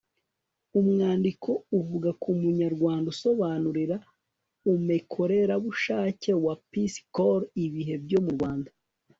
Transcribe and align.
umwandiko 0.79 1.49
uvuga 1.79 2.09
ku 2.21 2.29
munyarwanda 2.39 3.07
usobanurira 3.13 3.95
umekorerabushake 4.73 6.31
wa 6.45 6.55
peace 6.69 6.99
corps 7.15 7.45
ibihe 7.65 7.95
byo 8.05 8.19
mu 8.25 8.31
rwanda 8.37 8.71